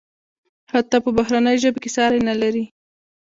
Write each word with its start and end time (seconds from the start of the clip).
حتی 0.73 0.97
په 1.05 1.09
بهرنیو 1.17 1.61
ژبو 1.63 1.79
کې 1.83 1.89
ساری 1.95 2.19
نلري. 2.29 2.65